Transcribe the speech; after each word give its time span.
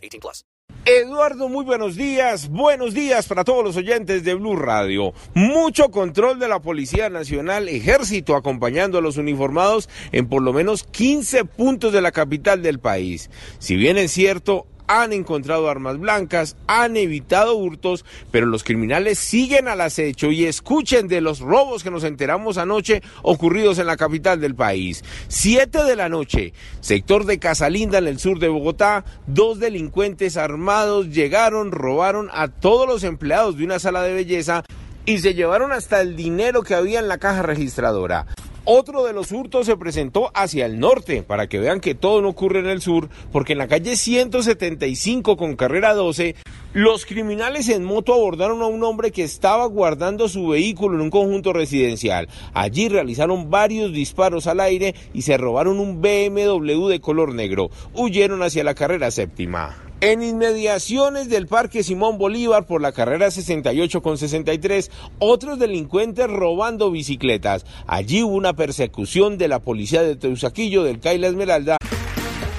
18 0.00 0.20
plus. 0.20 0.44
Eduardo, 0.86 1.48
muy 1.48 1.64
buenos 1.64 1.94
días. 1.94 2.48
Buenos 2.48 2.94
días 2.94 3.28
para 3.28 3.44
todos 3.44 3.62
los 3.62 3.76
oyentes 3.76 4.24
de 4.24 4.34
Blue 4.34 4.56
Radio. 4.56 5.12
Mucho 5.34 5.90
control 5.90 6.38
de 6.38 6.48
la 6.48 6.60
Policía 6.60 7.10
Nacional, 7.10 7.68
Ejército 7.68 8.34
acompañando 8.34 8.96
a 8.96 9.02
los 9.02 9.18
uniformados 9.18 9.90
en 10.10 10.26
por 10.26 10.42
lo 10.42 10.52
menos 10.54 10.84
15 10.84 11.44
puntos 11.44 11.92
de 11.92 12.00
la 12.00 12.12
capital 12.12 12.62
del 12.62 12.80
país. 12.80 13.30
Si 13.58 13.76
bien 13.76 13.98
es 13.98 14.12
cierto, 14.12 14.66
han 14.90 15.12
encontrado 15.12 15.70
armas 15.70 15.98
blancas, 16.00 16.56
han 16.66 16.96
evitado 16.96 17.54
hurtos, 17.54 18.04
pero 18.32 18.46
los 18.46 18.64
criminales 18.64 19.20
siguen 19.20 19.68
al 19.68 19.82
acecho 19.82 20.32
y 20.32 20.46
escuchen 20.46 21.06
de 21.06 21.20
los 21.20 21.38
robos 21.38 21.84
que 21.84 21.92
nos 21.92 22.02
enteramos 22.02 22.58
anoche 22.58 23.00
ocurridos 23.22 23.78
en 23.78 23.86
la 23.86 23.96
capital 23.96 24.40
del 24.40 24.56
país. 24.56 25.04
Siete 25.28 25.84
de 25.84 25.94
la 25.94 26.08
noche, 26.08 26.54
sector 26.80 27.24
de 27.24 27.38
Casalinda 27.38 27.98
en 27.98 28.08
el 28.08 28.18
sur 28.18 28.40
de 28.40 28.48
Bogotá, 28.48 29.04
dos 29.28 29.60
delincuentes 29.60 30.36
armados 30.36 31.10
llegaron, 31.10 31.70
robaron 31.70 32.28
a 32.32 32.48
todos 32.48 32.88
los 32.88 33.04
empleados 33.04 33.56
de 33.56 33.64
una 33.64 33.78
sala 33.78 34.02
de 34.02 34.12
belleza 34.12 34.64
y 35.06 35.18
se 35.18 35.34
llevaron 35.34 35.70
hasta 35.70 36.00
el 36.00 36.16
dinero 36.16 36.64
que 36.64 36.74
había 36.74 36.98
en 36.98 37.06
la 37.06 37.18
caja 37.18 37.42
registradora. 37.42 38.26
Otro 38.64 39.04
de 39.04 39.14
los 39.14 39.32
hurtos 39.32 39.66
se 39.66 39.76
presentó 39.76 40.30
hacia 40.34 40.66
el 40.66 40.78
norte, 40.78 41.22
para 41.22 41.48
que 41.48 41.58
vean 41.58 41.80
que 41.80 41.94
todo 41.94 42.20
no 42.20 42.28
ocurre 42.28 42.60
en 42.60 42.66
el 42.66 42.82
sur, 42.82 43.08
porque 43.32 43.52
en 43.52 43.58
la 43.58 43.68
calle 43.68 43.96
175 43.96 45.36
con 45.36 45.56
carrera 45.56 45.94
12, 45.94 46.34
los 46.74 47.06
criminales 47.06 47.68
en 47.68 47.84
moto 47.84 48.12
abordaron 48.12 48.60
a 48.62 48.66
un 48.66 48.84
hombre 48.84 49.12
que 49.12 49.24
estaba 49.24 49.64
guardando 49.64 50.28
su 50.28 50.48
vehículo 50.48 50.96
en 50.96 51.02
un 51.02 51.10
conjunto 51.10 51.52
residencial. 51.52 52.28
Allí 52.52 52.88
realizaron 52.88 53.50
varios 53.50 53.92
disparos 53.92 54.46
al 54.46 54.60
aire 54.60 54.94
y 55.14 55.22
se 55.22 55.38
robaron 55.38 55.80
un 55.80 56.02
BMW 56.02 56.88
de 56.88 57.00
color 57.00 57.34
negro. 57.34 57.70
Huyeron 57.94 58.42
hacia 58.42 58.62
la 58.62 58.74
carrera 58.74 59.10
séptima. 59.10 59.89
En 60.02 60.22
inmediaciones 60.22 61.28
del 61.28 61.46
Parque 61.46 61.82
Simón 61.82 62.16
Bolívar 62.16 62.64
por 62.64 62.80
la 62.80 62.92
carrera 62.92 63.30
68 63.30 64.00
con 64.00 64.16
63, 64.16 64.90
otros 65.18 65.58
delincuentes 65.58 66.26
robando 66.26 66.90
bicicletas. 66.90 67.66
Allí 67.86 68.22
hubo 68.22 68.34
una 68.34 68.54
persecución 68.54 69.36
de 69.36 69.48
la 69.48 69.58
policía 69.58 70.02
de 70.02 70.16
Teusaquillo 70.16 70.84
del 70.84 71.00
Caila 71.00 71.28
Esmeralda. 71.28 71.76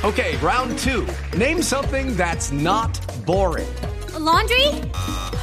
Okay, 0.04 0.38
round 0.38 0.78
two. 0.78 1.04
Name 1.36 1.64
something 1.64 2.16
that's 2.16 2.52
not 2.52 2.92
boring. 3.26 3.68
A 4.14 4.20
laundry? 4.20 4.68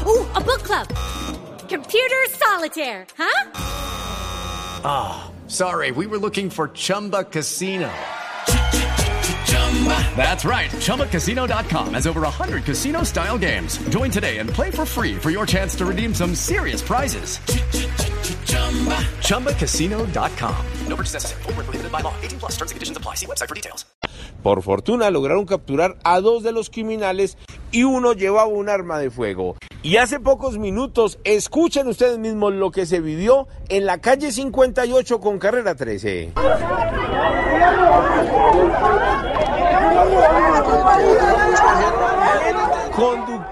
Ooh, 0.07 0.25
a 0.37 0.41
book 0.41 0.63
club. 0.63 0.87
Computer 1.69 2.29
solitaire, 2.31 3.09
huh? 3.17 3.51
Ah, 4.85 5.27
oh, 5.27 5.49
sorry, 5.49 5.91
we 5.91 6.07
were 6.07 6.19
looking 6.19 6.49
for 6.49 6.69
Chumba 6.69 7.25
Casino. 7.25 7.91
That's 10.17 10.45
right. 10.45 10.71
ChumbaCasino.com 10.71 11.95
has 11.95 12.07
over 12.07 12.23
100 12.23 12.65
casino 12.65 13.05
style 13.05 13.39
games. 13.39 13.79
Join 13.91 14.11
today 14.11 14.39
and 14.39 14.51
play 14.51 14.71
for 14.73 14.85
free 14.85 15.15
for 15.15 15.31
your 15.31 15.47
chance 15.47 15.77
to 15.77 15.87
redeem 15.87 16.13
some 16.13 16.35
serious 16.35 16.83
prizes. 16.83 17.39
ChumbaCasino.com. 19.23 20.57
No 20.89 20.97
purchase 20.97 21.15
necessary. 21.15 21.43
Full 21.43 21.53
prohibited 21.53 21.93
by 21.93 22.01
law. 22.01 22.13
18 22.23 22.41
plus 22.41 22.57
terms 22.57 22.73
and 22.73 22.77
conditions 22.77 22.97
apply. 22.97 23.15
See 23.15 23.27
website 23.27 23.49
for 23.49 23.55
details. 23.55 23.87
Por 24.43 24.63
fortuna 24.63 25.11
lograron 25.11 25.47
capturar 25.47 25.99
a 26.05 26.21
dos 26.21 26.43
de 26.43 26.53
los 26.53 26.71
criminales 26.71 27.37
y 27.71 27.85
uno 27.85 28.13
llevaba 28.13 28.47
un 28.47 28.69
arma 28.69 28.99
de 28.99 29.11
fuego. 29.11 29.57
Y 29.83 29.97
hace 29.97 30.19
pocos 30.19 30.59
minutos, 30.59 31.19
escuchen 31.25 31.87
ustedes 31.87 32.19
mismos 32.19 32.53
lo 32.53 32.71
que 32.71 32.85
se 32.85 33.01
vivió 33.01 33.47
en 33.69 33.87
la 33.87 33.99
calle 34.01 34.33
58 34.33 35.21
con 35.21 35.39
carrera 35.39 35.75
13. 35.75 36.33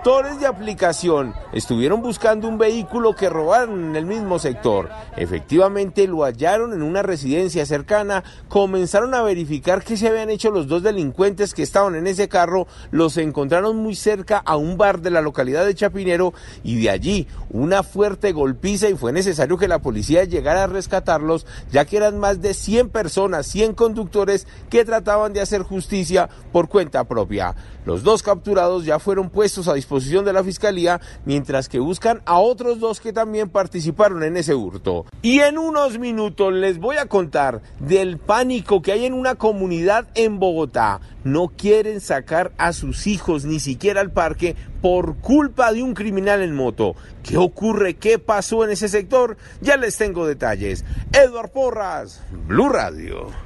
Conductores 0.07 0.39
de 0.39 0.47
aplicación 0.47 1.35
estuvieron 1.53 2.01
buscando 2.01 2.47
un 2.47 2.59
vehículo 2.59 3.17
que 3.17 3.29
robaron 3.29 3.87
en 3.87 3.97
el 3.97 4.07
mismo 4.07 4.39
sector. 4.39 4.89
Efectivamente 5.17 6.07
lo 6.07 6.23
hallaron 6.23 6.73
en 6.73 6.83
una 6.83 7.03
residencia 7.03 7.67
cercana, 7.67 8.23
comenzaron 8.49 9.15
a 9.15 9.23
verificar 9.23 9.83
qué 9.83 9.97
se 9.97 10.07
habían 10.07 10.31
hecho 10.31 10.53
los 10.53 10.69
dos 10.69 10.85
delincuentes 10.85 11.55
que 11.55 11.65
estaban 11.65 11.97
en 11.97 12.07
ese 12.07 12.29
carro, 12.29 12.69
los 12.93 13.17
encontraron 13.17 13.79
muy 13.79 13.97
cerca 13.97 14.39
a 14.39 14.57
un 14.57 14.77
bar 14.77 15.01
de 15.01 15.11
la 15.11 15.23
localidad 15.23 15.67
de 15.67 15.75
Chapinero 15.75 16.33
y 16.63 16.81
de 16.81 16.91
allí 16.91 17.27
una 17.51 17.83
fuerte 17.83 18.31
golpiza 18.31 18.89
y 18.89 18.95
fue 18.95 19.13
necesario 19.13 19.59
que 19.59 19.67
la 19.67 19.81
policía 19.81 20.23
llegara 20.23 20.63
a 20.63 20.69
rescatarlos 20.69 21.47
ya 21.73 21.85
que 21.85 21.97
eran 21.97 22.21
más 22.21 22.41
de 22.41 22.55
100 22.55 22.91
personas, 22.91 23.47
100 23.47 23.75
conductores 23.75 24.47
que 24.71 24.85
trataban 24.85 25.33
de 25.33 25.41
hacer 25.41 25.63
justicia 25.63 26.29
por 26.53 26.69
cuenta 26.69 27.03
propia. 27.03 27.57
Los 27.85 28.05
dos 28.05 28.23
capturados 28.23 28.85
ya 28.85 29.01
fueron 29.01 29.31
puestos 29.31 29.67
a 29.67 29.75
de 30.05 30.33
la 30.33 30.45
fiscalía, 30.45 31.01
mientras 31.25 31.69
que 31.69 31.79
buscan 31.79 32.23
a 32.27 32.39
otros 32.39 32.81
dos 32.81 33.01
que 33.01 33.13
también 33.13 33.49
participaron 33.49 34.23
en 34.23 34.37
ese 34.37 34.55
hurto. 34.55 35.07
Y 35.23 35.41
en 35.41 35.59
unos 35.59 35.99
minutos 35.99 36.53
les 36.53 36.79
voy 36.79 36.97
a 36.97 37.07
contar 37.07 37.63
del 37.81 38.19
pánico 38.19 38.83
que 38.83 38.93
hay 38.93 39.07
en 39.07 39.15
una 39.15 39.35
comunidad 39.35 40.07
en 40.15 40.39
Bogotá. 40.39 41.01
No 41.25 41.49
quieren 41.49 42.01
sacar 42.01 42.53
a 42.59 42.73
sus 42.73 43.07
hijos 43.07 43.45
ni 43.45 43.59
siquiera 43.59 44.01
al 44.01 44.13
parque 44.13 44.55
por 44.81 45.17
culpa 45.17 45.73
de 45.73 45.83
un 45.83 45.95
criminal 45.95 46.43
en 46.43 46.55
moto. 46.55 46.95
¿Qué 47.23 47.37
ocurre? 47.37 47.97
¿Qué 47.97 48.19
pasó 48.19 48.65
en 48.65 48.71
ese 48.71 48.89
sector? 48.89 49.37
Ya 49.61 49.77
les 49.77 49.97
tengo 49.97 50.27
detalles. 50.27 50.85
Edward 51.13 51.51
Porras, 51.51 52.23
Blue 52.47 52.69
Radio. 52.69 53.46